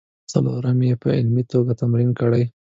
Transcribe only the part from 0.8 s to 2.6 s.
یې په عملي توګه تمرین کړئ.